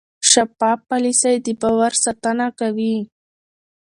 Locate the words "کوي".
2.59-2.95